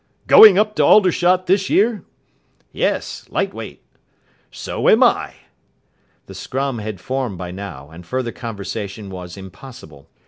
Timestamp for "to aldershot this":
0.77-1.69